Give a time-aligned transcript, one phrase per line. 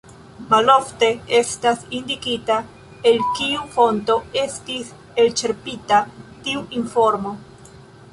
[0.51, 1.07] Malofte
[1.39, 2.55] estas indikita
[3.09, 4.89] el kiu fonto estis
[5.25, 6.01] elĉerpita
[6.49, 7.35] tiu informo.